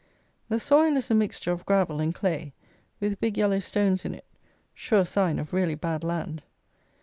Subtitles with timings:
[0.49, 2.53] The soil is a mixture of gravel and clay,
[2.99, 4.25] with big yellow stones in it,
[4.73, 6.41] sure sign of really bad land.